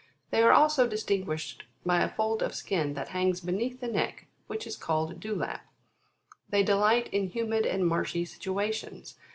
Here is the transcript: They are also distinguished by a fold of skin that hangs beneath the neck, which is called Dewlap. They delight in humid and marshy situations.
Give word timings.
They 0.31 0.41
are 0.41 0.51
also 0.51 0.87
distinguished 0.87 1.65
by 1.85 2.01
a 2.01 2.09
fold 2.09 2.41
of 2.41 2.55
skin 2.55 2.95
that 2.95 3.09
hangs 3.09 3.39
beneath 3.41 3.81
the 3.81 3.87
neck, 3.87 4.25
which 4.47 4.65
is 4.65 4.75
called 4.75 5.19
Dewlap. 5.19 5.61
They 6.49 6.63
delight 6.63 7.07
in 7.13 7.27
humid 7.29 7.67
and 7.67 7.87
marshy 7.87 8.25
situations. 8.25 9.13